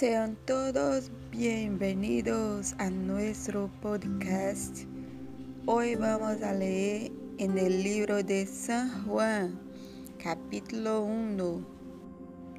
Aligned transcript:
Sean 0.00 0.34
todos 0.46 1.10
bienvenidos 1.30 2.74
a 2.78 2.88
nuestro 2.88 3.70
podcast. 3.82 4.84
Hoy 5.66 5.94
vamos 5.94 6.40
a 6.40 6.54
leer 6.54 7.12
en 7.36 7.58
el 7.58 7.82
libro 7.82 8.22
de 8.22 8.46
San 8.46 9.04
Juan, 9.04 9.60
capítulo 10.16 11.02
1. 11.02 11.66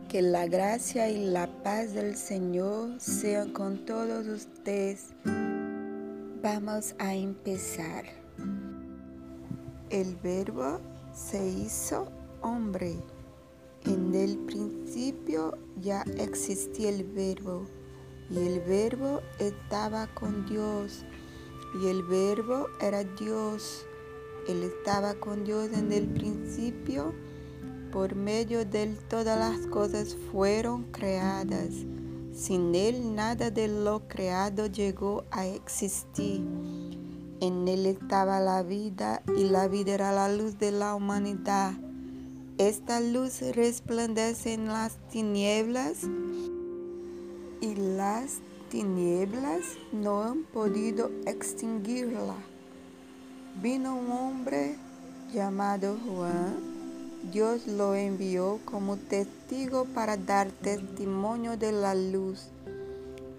Que 0.07 0.21
la 0.21 0.45
gracia 0.45 1.09
y 1.09 1.25
la 1.25 1.47
paz 1.63 1.95
del 1.95 2.15
Señor 2.15 2.99
sean 2.99 3.53
con 3.53 3.87
todos 3.87 4.27
ustedes. 4.27 5.07
Vamos 6.43 6.93
a 6.99 7.15
empezar. 7.15 8.03
El 9.89 10.15
verbo 10.17 10.79
se 11.11 11.43
hizo 11.43 12.07
hombre. 12.41 12.97
En 13.85 14.13
el 14.13 14.37
principio 14.37 15.57
ya 15.81 16.03
existía 16.17 16.89
el 16.89 17.03
verbo 17.03 17.65
y 18.29 18.37
el 18.37 18.59
verbo 18.59 19.21
estaba 19.39 20.07
con 20.13 20.45
Dios 20.45 21.03
y 21.81 21.87
el 21.87 22.03
verbo 22.03 22.67
era 22.79 23.03
Dios. 23.03 23.85
Él 24.47 24.63
estaba 24.63 25.15
con 25.15 25.43
Dios 25.43 25.69
en 25.73 25.91
el 25.91 26.07
principio. 26.07 27.13
Por 27.91 28.15
medio 28.15 28.65
de 28.65 28.83
él 28.83 28.97
todas 29.09 29.37
las 29.37 29.67
cosas 29.67 30.15
fueron 30.31 30.83
creadas. 30.91 31.73
Sin 32.33 32.75
él 32.75 33.15
nada 33.15 33.51
de 33.51 33.67
lo 33.67 34.07
creado 34.07 34.67
llegó 34.67 35.25
a 35.31 35.45
existir. 35.47 36.41
En 37.39 37.67
él 37.67 37.85
estaba 37.87 38.39
la 38.39 38.63
vida 38.63 39.23
y 39.35 39.45
la 39.45 39.67
vida 39.67 39.93
era 39.93 40.11
la 40.11 40.33
luz 40.33 40.57
de 40.59 40.71
la 40.71 40.93
humanidad. 40.93 41.73
Esta 42.61 42.99
luz 42.99 43.41
resplandece 43.55 44.53
en 44.53 44.67
las 44.67 44.93
tinieblas 45.09 46.03
y 47.59 47.73
las 47.73 48.37
tinieblas 48.69 49.61
no 49.91 50.21
han 50.21 50.43
podido 50.43 51.09
extinguirla. 51.25 52.35
Vino 53.63 53.95
un 53.95 54.11
hombre 54.11 54.75
llamado 55.33 55.97
Juan. 56.05 56.55
Dios 57.33 57.65
lo 57.65 57.95
envió 57.95 58.59
como 58.63 58.95
testigo 58.95 59.85
para 59.85 60.15
dar 60.15 60.51
testimonio 60.51 61.57
de 61.57 61.71
la 61.71 61.95
luz, 61.95 62.49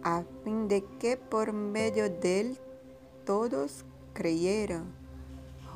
a 0.03 0.25
fin 0.42 0.67
de 0.67 0.84
que 0.98 1.17
por 1.17 1.53
medio 1.53 2.11
de 2.11 2.41
él 2.41 2.59
todos 3.25 3.84
creyeran. 4.14 5.02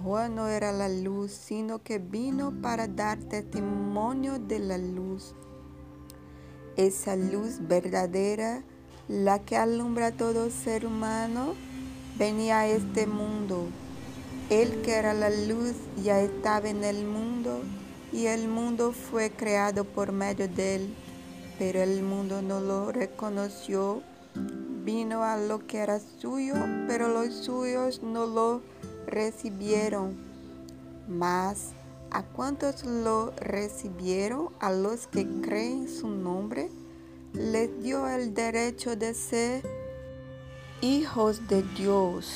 Juan 0.03 0.35
no 0.35 0.49
era 0.49 0.73
la 0.73 0.91
luz, 0.91 1.33
sino 1.33 1.83
que 1.83 1.99
vino 1.99 2.53
para 2.61 2.87
dar 2.87 3.19
testimonio 3.19 4.39
de 4.39 4.59
la 4.59 4.77
luz. 4.77 5.35
Esa 6.77 7.17
luz 7.17 7.59
verdadera, 7.61 8.63
la 9.09 9.39
que 9.39 9.57
alumbra 9.57 10.09
a 10.09 10.13
todo 10.13 10.51
ser 10.51 10.85
humano, 10.85 11.55
venía 12.19 12.61
a 12.61 12.67
este 12.67 13.07
mundo. 13.07 13.69
Él 14.51 14.83
que 14.83 14.93
era 14.93 15.15
la 15.15 15.31
luz 15.31 15.73
ya 16.03 16.21
estaba 16.21 16.69
en 16.69 16.85
el 16.85 17.07
mundo 17.07 17.63
y 18.13 18.27
el 18.27 18.49
mundo 18.49 18.93
fue 18.93 19.31
creado 19.31 19.85
por 19.85 20.13
medio 20.13 20.47
de 20.47 20.77
él, 20.77 20.95
pero 21.59 21.83
el 21.83 22.03
mundo 22.03 22.43
no 22.43 22.61
lo 22.61 22.93
reconoció. 22.93 24.03
Vino 24.85 25.25
a 25.25 25.39
lo 25.39 25.67
que 25.67 25.79
era 25.79 25.99
suyo, 25.99 26.55
pero 26.87 27.09
los 27.09 27.35
suyos 27.35 28.03
no 28.03 28.27
lo 28.27 28.61
recibieron. 29.07 30.17
Mas 31.09 31.73
a 32.11 32.23
cuantos 32.23 32.85
lo 32.85 33.33
recibieron, 33.37 34.51
a 34.61 34.73
los 34.73 35.07
que 35.07 35.27
creen 35.41 35.89
su 35.89 36.09
nombre, 36.09 36.71
les 37.33 37.83
dio 37.83 38.09
el 38.09 38.35
derecho 38.35 38.97
de 38.97 39.15
ser 39.15 39.63
hijos 40.81 41.47
de 41.49 41.63
Dios. 41.63 42.33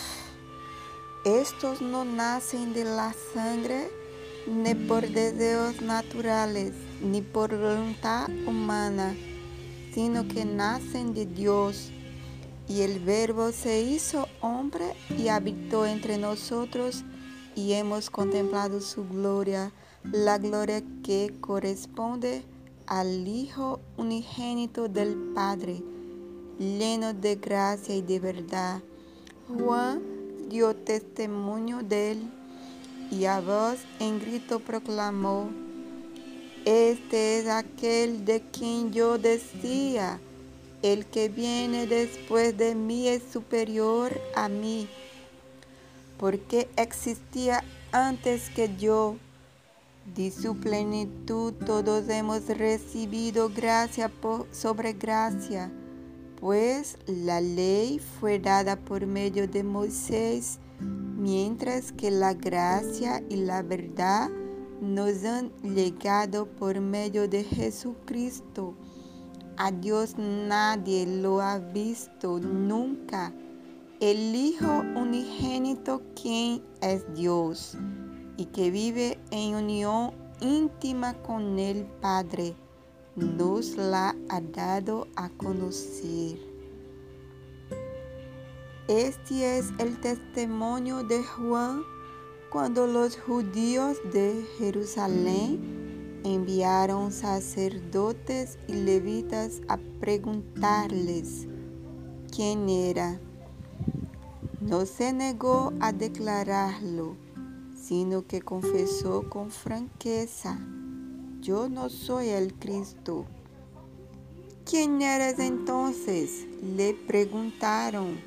Estos 1.25 1.81
no 1.81 2.05
nacen 2.05 2.72
de 2.72 2.84
la 2.84 3.15
sangre, 3.34 3.91
ni 4.47 4.75
por 4.75 5.06
deseos 5.06 5.81
naturales, 5.83 6.72
ni 7.03 7.22
por 7.22 7.56
voluntad 7.56 8.28
humana, 8.47 9.15
sino 9.93 10.27
que 10.27 10.45
nacen 10.45 11.15
de 11.15 11.27
Dios. 11.27 11.93
Y 12.71 12.83
el 12.83 13.01
Verbo 13.01 13.51
se 13.51 13.83
hizo 13.83 14.29
hombre 14.41 14.95
y 15.19 15.27
habitó 15.27 15.87
entre 15.87 16.19
nosotros 16.19 17.03
y 17.57 17.73
hemos 17.73 18.11
contemplado 18.11 18.81
su 18.81 19.09
gloria, 19.09 19.73
la 20.05 20.39
gloria 20.39 20.81
que 21.03 21.35
corresponde 21.41 22.45
al 22.87 23.27
Hijo 23.27 23.81
unigénito 23.97 24.87
del 24.87 25.17
Padre, 25.35 25.83
lleno 26.61 27.13
de 27.13 27.35
gracia 27.35 27.97
y 27.97 28.03
de 28.03 28.21
verdad. 28.21 28.81
Juan 29.49 30.01
dio 30.49 30.77
testimonio 30.77 31.83
de 31.83 32.13
él 32.13 32.31
y 33.11 33.25
a 33.25 33.41
voz 33.41 33.81
en 33.99 34.21
grito 34.21 34.61
proclamó, 34.61 35.51
Este 36.65 37.41
es 37.41 37.49
aquel 37.49 38.25
de 38.25 38.43
quien 38.53 38.93
yo 38.93 39.19
decía, 39.19 40.21
el 40.83 41.07
que 41.07 41.29
viene 41.29 41.87
después 41.87 42.57
de 42.57 42.75
mí 42.75 43.09
es 43.09 43.23
superior 43.33 44.19
a 44.35 44.49
mí, 44.49 44.89
porque 46.19 46.69
existía 46.77 47.63
antes 47.93 48.51
que 48.51 48.77
yo. 48.77 49.17
De 50.15 50.31
su 50.31 50.57
plenitud 50.57 51.53
todos 51.53 52.09
hemos 52.09 52.47
recibido 52.49 53.51
gracia 53.51 54.11
sobre 54.51 54.95
gracia, 54.95 55.71
pues 56.41 56.97
la 57.07 57.41
ley 57.41 58.01
fue 58.19 58.39
dada 58.39 58.77
por 58.77 59.07
medio 59.07 59.47
de 59.47 59.63
Moisés, 59.63 60.59
mientras 60.81 61.93
que 61.93 62.11
la 62.11 62.33
gracia 62.33 63.23
y 63.29 63.37
la 63.37 63.63
verdad 63.63 64.31
nos 64.81 65.25
han 65.25 65.53
llegado 65.63 66.47
por 66.47 66.81
medio 66.81 67.29
de 67.29 67.45
Jesucristo. 67.45 68.75
A 69.62 69.71
Dios 69.71 70.15
nadie 70.16 71.04
lo 71.04 71.43
ha 71.43 71.59
visto 71.59 72.38
nunca. 72.41 73.31
El 74.00 74.34
Hijo 74.34 74.82
unigénito, 74.97 76.00
quien 76.15 76.62
es 76.81 77.04
Dios 77.15 77.76
y 78.38 78.47
que 78.47 78.71
vive 78.71 79.19
en 79.31 79.56
unión 79.56 80.12
íntima 80.41 81.12
con 81.12 81.59
el 81.59 81.84
Padre, 82.00 82.56
nos 83.16 83.76
la 83.76 84.16
ha 84.31 84.41
dado 84.41 85.06
a 85.16 85.28
conocer. 85.28 86.38
Este 88.88 89.59
es 89.59 89.75
el 89.77 90.00
testimonio 90.00 91.03
de 91.04 91.22
Juan 91.22 91.82
cuando 92.50 92.87
los 92.87 93.19
judíos 93.19 93.98
de 94.10 94.42
Jerusalén 94.59 95.80
enviaron 96.25 97.13
sacerdotes 97.13 98.59
y 98.69 98.75
levitas 98.75 99.61
a 99.69 99.79
preguntarles 100.01 101.47
quién 102.35 102.69
era. 102.69 103.21
No 104.61 104.87
se 104.87 105.13
negó 105.13 105.73
a 105.81 105.93
declararlo, 105.93 107.17
sino 107.75 108.27
que 108.27 108.41
confesó 108.43 109.29
con 109.29 109.51
franqueza, 109.51 110.59
yo 111.41 111.69
no 111.69 111.89
soy 111.89 112.29
el 112.29 112.53
Cristo. 112.55 113.25
¿Quién 114.65 115.01
eres 115.01 115.39
entonces? 115.39 116.47
Le 116.63 116.93
preguntaron. 116.93 118.21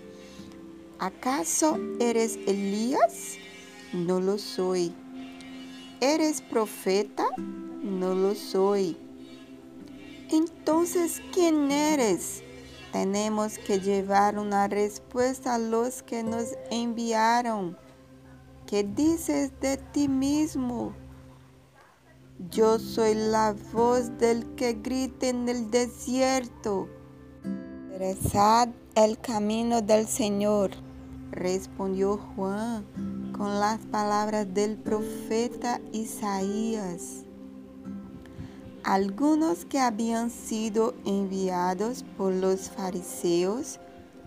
¿Acaso 0.97 1.77
eres 1.99 2.39
Elías? 2.47 3.35
No 3.93 4.19
lo 4.19 4.37
soy. 4.39 4.93
¿Eres 6.01 6.41
profeta? 6.41 7.27
No 7.83 8.15
lo 8.15 8.33
soy. 8.33 8.97
Entonces, 10.31 11.21
¿quién 11.33 11.69
eres? 11.69 12.41
Tenemos 12.91 13.57
que 13.57 13.79
llevar 13.79 14.39
una 14.39 14.67
respuesta 14.67 15.55
a 15.55 15.59
los 15.59 16.01
que 16.01 16.23
nos 16.23 16.55
enviaron. 16.71 17.77
¿Qué 18.65 18.83
dices 18.83 19.51
de 19.59 19.77
ti 19.77 20.07
mismo? 20.07 20.93
Yo 22.49 22.79
soy 22.79 23.13
la 23.15 23.55
voz 23.73 24.17
del 24.17 24.45
que 24.55 24.73
grita 24.73 25.27
en 25.27 25.49
el 25.49 25.69
desierto. 25.69 26.87
Rezad 27.97 28.69
el 28.95 29.19
camino 29.19 29.81
del 29.81 30.07
Señor, 30.07 30.71
respondió 31.31 32.17
Juan 32.17 32.85
con 33.35 33.59
las 33.59 33.79
palabras 33.87 34.53
del 34.53 34.77
profeta 34.77 35.81
Isaías. 35.91 37.23
Algunos 38.83 39.65
que 39.65 39.79
habían 39.79 40.29
sido 40.29 40.93
enviados 41.05 42.03
por 42.17 42.33
los 42.33 42.69
fariseos 42.69 43.79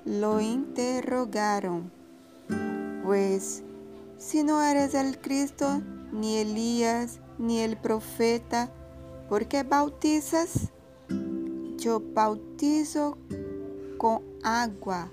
lo 0.05 0.41
interrogaron, 0.41 1.91
pues 3.05 3.63
si 4.19 4.43
no 4.43 4.63
eres 4.63 4.95
el 4.95 5.19
Cristo, 5.19 5.83
ni 6.13 6.39
Elías, 6.39 7.21
ni 7.39 7.61
el 7.61 7.77
profeta, 7.77 8.71
¿por 9.29 9.47
qué 9.47 9.63
bautizas? 9.63 10.71
yo 11.87 12.01
bautizo 12.01 13.17
con 13.97 14.21
agua, 14.43 15.09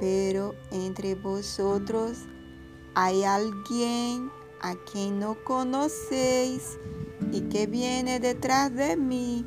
pero 0.00 0.54
entre 0.70 1.14
vosotros 1.14 2.20
hay 2.94 3.24
alguien 3.24 4.30
a 4.62 4.74
quien 4.90 5.18
no 5.18 5.36
conocéis 5.44 6.78
y 7.32 7.42
que 7.42 7.66
viene 7.66 8.20
detrás 8.20 8.74
de 8.74 8.96
mí, 8.96 9.44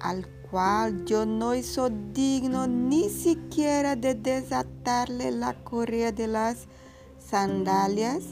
al 0.00 0.26
cual 0.50 1.04
yo 1.04 1.24
no 1.24 1.54
soy 1.62 1.92
digno 2.12 2.66
ni 2.66 3.08
siquiera 3.08 3.96
de 3.96 4.14
desatarle 4.14 5.30
la 5.30 5.54
correa 5.64 6.12
de 6.12 6.26
las 6.26 6.66
sandalias. 7.18 8.22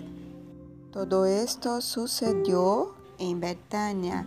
Todo 0.92 1.24
esto 1.24 1.80
sucedió 1.80 2.94
en 3.18 3.40
Betania, 3.40 4.26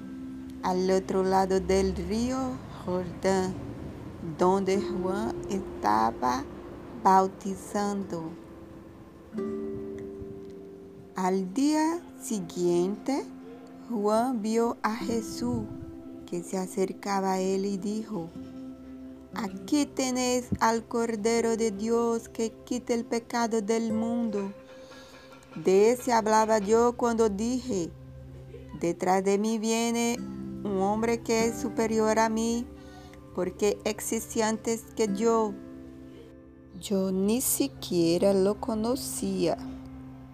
al 0.63 0.89
otro 0.89 1.23
lado 1.23 1.59
del 1.59 1.95
río 1.95 2.37
Jordán, 2.85 3.53
donde 4.37 4.81
Juan 4.81 5.35
estaba 5.49 6.43
bautizando. 7.03 8.31
Al 11.15 11.53
día 11.53 12.01
siguiente, 12.19 13.23
Juan 13.93 14.41
vio 14.41 14.77
a 14.81 14.95
Jesús 14.95 15.65
que 16.25 16.41
se 16.41 16.57
acercaba 16.57 17.33
a 17.33 17.39
él 17.39 17.65
y 17.65 17.77
dijo, 17.77 18.31
Aquí 19.35 19.85
tenéis 19.85 20.47
al 20.59 20.83
Cordero 20.87 21.57
de 21.57 21.69
Dios 21.69 22.27
que 22.27 22.51
quita 22.65 22.95
el 22.95 23.05
pecado 23.05 23.61
del 23.61 23.93
mundo. 23.93 24.51
De 25.55 25.91
ese 25.91 26.11
hablaba 26.11 26.57
yo 26.57 26.93
cuando 26.97 27.29
dije, 27.29 27.91
detrás 28.79 29.23
de 29.23 29.37
mí 29.37 29.59
viene 29.59 30.17
un 30.19 30.81
hombre 30.81 31.21
que 31.21 31.45
es 31.45 31.61
superior 31.61 32.17
a 32.17 32.29
mí, 32.29 32.65
porque 33.35 33.77
existía 33.83 34.49
antes 34.49 34.85
que 34.95 35.07
yo. 35.13 35.53
Yo 36.81 37.11
ni 37.11 37.41
siquiera 37.41 38.33
lo 38.33 38.59
conocía, 38.59 39.55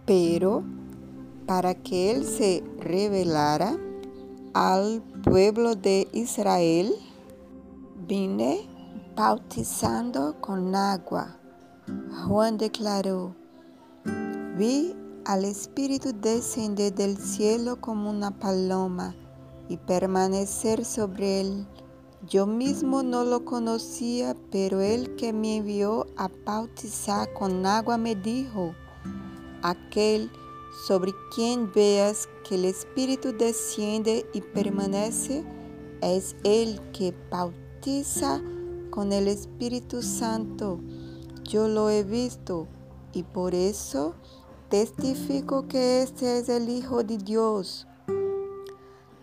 pero 0.05 0.63
para 1.49 1.73
que 1.73 2.11
él 2.11 2.27
se 2.27 2.63
revelara 2.77 3.75
al 4.53 5.01
pueblo 5.23 5.73
de 5.73 6.07
Israel, 6.13 6.93
vine 8.07 8.69
bautizando 9.15 10.39
con 10.41 10.75
agua. 10.75 11.39
Juan 12.27 12.59
declaró, 12.59 13.35
vi 14.59 14.95
al 15.25 15.43
Espíritu 15.43 16.13
descender 16.13 16.93
del 16.93 17.17
cielo 17.17 17.81
como 17.81 18.11
una 18.11 18.29
paloma 18.29 19.15
y 19.69 19.77
permanecer 19.77 20.85
sobre 20.85 21.41
él. 21.41 21.67
Yo 22.27 22.45
mismo 22.45 23.01
no 23.01 23.23
lo 23.23 23.43
conocía, 23.43 24.35
pero 24.51 24.81
el 24.81 25.15
que 25.15 25.33
me 25.33 25.57
envió 25.57 26.05
a 26.15 26.29
bautizar 26.45 27.33
con 27.33 27.65
agua 27.65 27.97
me 27.97 28.13
dijo, 28.13 28.75
aquel 29.63 30.29
sobre 30.71 31.13
quien 31.33 31.71
veas 31.71 32.29
que 32.47 32.55
el 32.55 32.65
Espíritu 32.65 33.33
desciende 33.33 34.25
y 34.33 34.41
permanece, 34.41 35.43
es 36.01 36.35
el 36.43 36.79
que 36.91 37.13
bautiza 37.29 38.41
con 38.89 39.11
el 39.11 39.27
Espíritu 39.27 40.01
Santo. 40.01 40.79
Yo 41.43 41.67
lo 41.67 41.89
he 41.89 42.03
visto 42.03 42.67
y 43.13 43.23
por 43.23 43.55
eso 43.55 44.15
testifico 44.69 45.67
que 45.67 46.03
este 46.03 46.39
es 46.39 46.49
el 46.49 46.69
Hijo 46.69 47.03
de 47.03 47.17
Dios. 47.17 47.87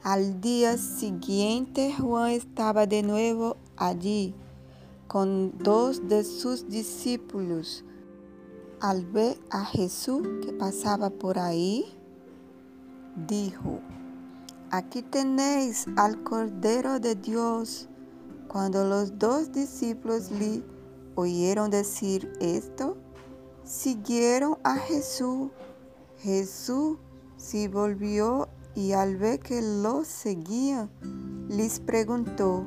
Al 0.03 0.41
día 0.41 0.79
siguiente 0.79 1.93
Juan 1.99 2.31
estaba 2.31 2.87
de 2.87 3.03
nuevo 3.03 3.57
allí 3.77 4.35
con 5.09 5.57
dos 5.59 6.09
de 6.09 6.25
sus 6.25 6.69
discípulos. 6.69 7.85
Al 8.81 9.07
ver 9.07 9.39
a 9.51 9.65
Jesús 9.65 10.21
que 10.45 10.53
pasaba 10.53 11.09
por 11.09 11.39
ahí, 11.39 11.87
dijo, 13.27 13.81
aquí 14.71 15.01
tenéis 15.01 15.87
al 15.97 16.23
Cordero 16.23 17.01
de 17.01 17.15
Dios. 17.15 17.89
Cuando 18.49 18.85
los 18.85 19.19
dos 19.19 19.51
discípulos 19.51 20.31
le 20.31 20.63
oyeron 21.15 21.71
decir 21.71 22.31
esto, 22.39 22.99
siguieron 23.65 24.59
a 24.63 24.77
Jesús. 24.77 25.51
Jesús 26.19 26.99
se 27.39 27.69
volvió 27.69 28.47
y 28.75 28.93
al 28.93 29.17
ver 29.17 29.41
que 29.41 29.63
los 29.63 30.07
seguían, 30.07 30.91
les 31.49 31.81
preguntó, 31.81 32.67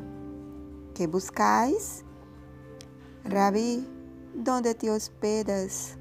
¿qué 0.95 1.05
buscáis? 1.05 2.03
Rabí, 3.25 3.87
¿dónde 4.33 4.73
te 4.73 4.89
hospedas? 4.89 5.98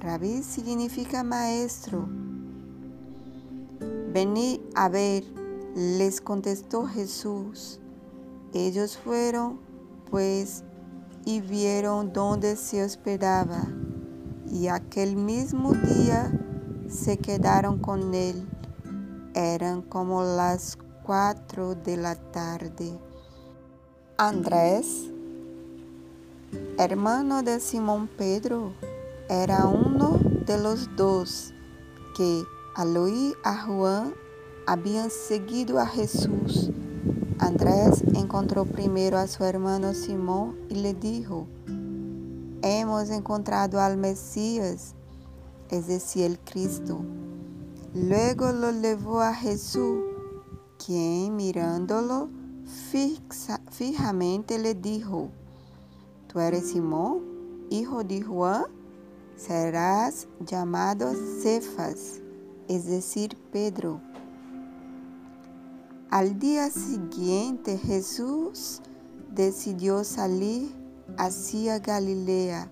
Rabí 0.00 0.42
significa 0.42 1.22
maestro. 1.22 2.08
Venid 4.12 4.60
a 4.74 4.88
ver, 4.88 5.24
les 5.74 6.20
contestó 6.20 6.86
Jesús. 6.86 7.80
Ellos 8.52 8.98
fueron, 8.98 9.58
pues, 10.10 10.64
y 11.24 11.40
vieron 11.40 12.12
dónde 12.12 12.56
se 12.56 12.84
hospedaba, 12.84 13.66
y 14.50 14.66
aquel 14.68 15.16
mismo 15.16 15.72
día 15.72 16.30
se 16.88 17.16
quedaron 17.16 17.78
con 17.78 18.12
él. 18.12 18.46
Eran 19.34 19.80
como 19.82 20.22
las 20.22 20.76
cuatro 21.02 21.74
de 21.74 21.96
la 21.96 22.14
tarde. 22.14 22.98
Andrés, 24.18 25.10
hermano 26.78 27.42
de 27.42 27.60
Simón 27.60 28.08
Pedro, 28.08 28.72
era 29.32 29.66
uno 29.66 30.20
de 30.46 30.60
los 30.60 30.94
dos 30.94 31.54
que 32.14 32.44
al 32.74 32.94
oír 32.98 33.34
a 33.44 33.64
Juan 33.64 34.12
habían 34.66 35.08
seguido 35.08 35.78
a 35.78 35.86
Jesús. 35.86 36.70
Andrés 37.38 38.04
encontró 38.14 38.66
primero 38.66 39.16
a 39.16 39.26
su 39.26 39.42
hermano 39.44 39.94
Simón 39.94 40.58
y 40.68 40.74
le 40.74 40.92
dijo, 40.92 41.46
hemos 42.60 43.08
encontrado 43.08 43.80
al 43.80 43.96
Mesías, 43.96 44.94
es 45.70 45.86
decir, 45.86 46.24
el 46.24 46.38
Cristo. 46.38 47.00
Luego 47.94 48.52
lo 48.52 48.70
llevó 48.70 49.22
a 49.22 49.32
Jesús, 49.34 50.04
quien 50.84 51.36
mirándolo 51.36 52.28
fijamente 53.70 54.58
le 54.58 54.74
dijo, 54.74 55.30
¿tú 56.26 56.38
eres 56.38 56.68
Simón, 56.68 57.22
hijo 57.70 58.04
de 58.04 58.20
Juan? 58.20 58.81
Serás 59.36 60.28
llamado 60.40 61.12
Cefas, 61.42 62.20
es 62.68 62.86
decir, 62.86 63.36
Pedro. 63.50 64.00
Al 66.10 66.38
día 66.38 66.70
siguiente 66.70 67.78
Jesús 67.78 68.82
decidió 69.30 70.04
salir 70.04 70.74
hacia 71.16 71.78
Galilea. 71.78 72.70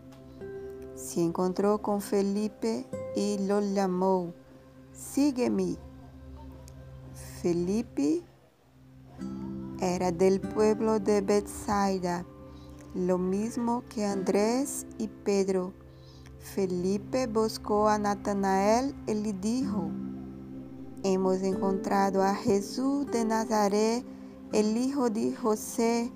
Se 0.95 1.23
encontró 1.23 1.79
con 1.79 2.00
Felipe 2.00 2.87
y 3.17 3.38
lo 3.47 3.61
llamó 3.61 4.35
sígueme. 5.00 5.76
Felipe 7.43 8.23
era 9.81 10.12
del 10.12 10.40
pueblo 10.40 11.00
de 11.00 11.23
Bethsaida, 11.23 12.25
lo 12.95 13.19
mismo 13.19 13.83
que 13.88 14.05
Andrés 14.05 14.87
y 14.99 15.09
Pedro. 15.09 15.73
Felipe 16.40 17.26
buscó 17.26 17.88
a 17.88 17.99
Natanael 17.99 18.94
y 19.06 19.14
le 19.14 19.32
dijo, 19.35 19.90
hemos 21.04 21.42
encontrado 21.42 22.23
a 22.23 22.35
Jesús 22.35 23.06
de 23.12 23.26
Nazaret, 23.26 24.04
el 24.52 24.76
hijo 24.76 25.11
de 25.11 25.37
José, 25.37 26.11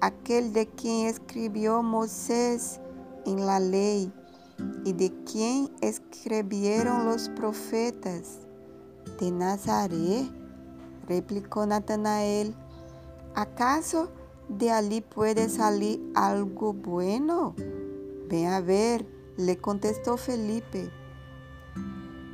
aquel 0.00 0.52
de 0.52 0.68
quien 0.68 1.08
escribió 1.08 1.82
Moisés 1.82 2.80
en 3.26 3.44
la 3.44 3.58
ley 3.58 4.12
y 4.84 4.92
de 4.92 5.12
quién 5.24 5.70
escribieron 5.80 7.04
los 7.04 7.28
profetas. 7.30 8.38
De 9.20 9.30
Nazaret, 9.30 10.30
replicó 11.08 11.66
Natanael, 11.66 12.54
¿acaso 13.34 14.08
de 14.48 14.70
allí 14.70 15.00
puede 15.00 15.48
salir 15.48 16.00
algo 16.14 16.72
bueno? 16.72 17.54
Ven 18.28 18.46
a 18.46 18.60
ver, 18.60 19.13
le 19.36 19.56
contestó 19.58 20.16
Felipe. 20.16 20.90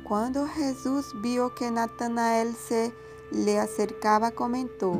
Cuando 0.03 0.47
Jesús 0.47 1.05
vio 1.21 1.55
que 1.55 1.71
Natanael 1.71 2.53
se 2.55 2.93
le 3.31 3.59
acercaba, 3.59 4.31
comentó, 4.31 4.93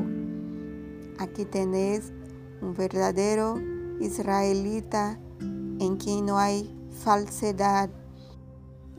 aquí 1.18 1.44
tenéis 1.44 2.12
un 2.60 2.74
verdadero 2.74 3.60
israelita 4.00 5.18
en 5.40 5.96
quien 5.96 6.26
no 6.26 6.38
hay 6.38 6.74
falsedad. 7.04 7.90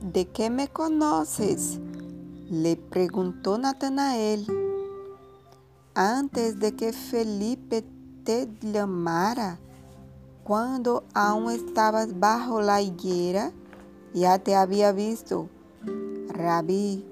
¿De 0.01 0.27
qué 0.29 0.49
me 0.49 0.67
conoces? 0.67 1.79
le 2.49 2.75
preguntó 2.75 3.57
Natanael. 3.57 4.45
Antes 5.95 6.59
de 6.59 6.75
que 6.75 6.93
Felipe 6.93 7.83
te 8.23 8.49
llamara 8.61 9.59
cuando 10.43 11.03
aún 11.13 11.51
estabas 11.51 12.19
bajo 12.19 12.61
la 12.61 12.81
higuera, 12.81 13.51
ya 14.13 14.39
te 14.39 14.55
había 14.55 14.91
visto. 14.91 15.49
Rabí, 16.27 17.05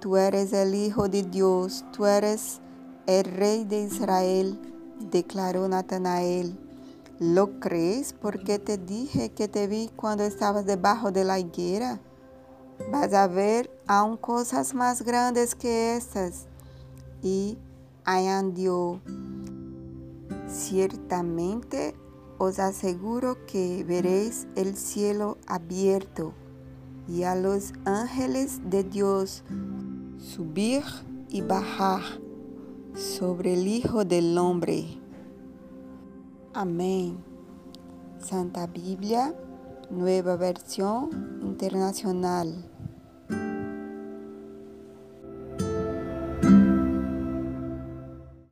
tú 0.00 0.16
eres 0.16 0.52
el 0.52 0.74
Hijo 0.74 1.08
de 1.08 1.22
Dios, 1.22 1.84
tú 1.92 2.04
eres 2.04 2.60
el 3.06 3.24
Rey 3.24 3.64
de 3.64 3.84
Israel, 3.84 4.58
declaró 5.10 5.66
Natanael. 5.66 6.58
¿Lo 7.18 7.58
crees 7.60 8.12
porque 8.12 8.58
te 8.58 8.76
dije 8.76 9.30
que 9.30 9.48
te 9.48 9.66
vi 9.66 9.88
cuando 9.94 10.24
estabas 10.24 10.66
debajo 10.66 11.10
de 11.10 11.24
la 11.24 11.38
higuera? 11.38 12.00
Vas 12.90 13.14
a 13.14 13.28
ver 13.28 13.70
aún 13.86 14.16
cosas 14.16 14.74
más 14.74 15.02
grandes 15.02 15.54
que 15.54 15.96
estas. 15.96 16.46
Y 17.22 17.56
añadió, 18.04 19.00
ciertamente 20.48 21.94
os 22.38 22.58
aseguro 22.58 23.46
que 23.46 23.84
veréis 23.84 24.46
el 24.56 24.76
cielo 24.76 25.38
abierto 25.46 26.34
y 27.08 27.24
a 27.24 27.34
los 27.34 27.72
ángeles 27.84 28.60
de 28.68 28.84
Dios 28.84 29.44
subir 30.18 30.82
y 31.28 31.42
bajar 31.42 32.00
sobre 32.94 33.54
el 33.54 33.66
Hijo 33.66 34.04
del 34.04 34.36
Hombre. 34.38 35.00
Amén. 36.52 37.18
Santa 38.18 38.66
Biblia, 38.66 39.34
nueva 39.90 40.36
versión 40.36 41.40
internacional. 41.42 42.73